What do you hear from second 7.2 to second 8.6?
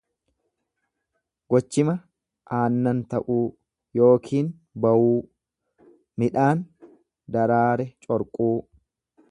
daraare corquu.